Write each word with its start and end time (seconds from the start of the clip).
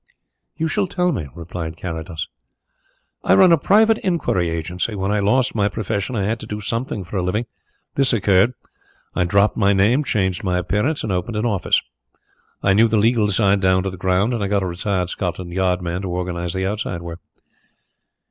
"You 0.57 0.67
shall 0.67 0.87
tell 0.87 1.11
me," 1.11 1.27
replied 1.35 1.77
Carrados. 1.77 2.27
"I 3.23 3.35
run 3.35 3.51
a 3.51 3.57
private 3.59 3.99
inquiry 3.99 4.49
agency. 4.49 4.95
When 4.95 5.11
I 5.11 5.19
lost 5.19 5.53
my 5.53 5.69
profession 5.69 6.15
I 6.15 6.23
had 6.23 6.39
to 6.39 6.47
do 6.47 6.59
something 6.59 7.03
for 7.03 7.17
a 7.17 7.21
living. 7.21 7.45
This 7.93 8.11
occurred. 8.11 8.55
I 9.13 9.25
dropped 9.25 9.57
my 9.57 9.73
name, 9.73 10.03
changed 10.03 10.43
my 10.43 10.57
appearance 10.57 11.03
and 11.03 11.11
opened 11.11 11.35
an 11.35 11.45
office. 11.45 11.79
I 12.63 12.73
knew 12.73 12.87
the 12.87 12.97
legal 12.97 13.29
side 13.29 13.61
down 13.61 13.83
to 13.83 13.91
the 13.91 13.95
ground 13.95 14.33
and 14.33 14.43
I 14.43 14.47
got 14.47 14.63
a 14.63 14.65
retired 14.65 15.11
Scotland 15.11 15.53
Yard 15.53 15.83
man 15.83 16.01
to 16.01 16.07
organize 16.09 16.53
the 16.53 16.65
outside 16.65 17.03
work." 17.03 17.19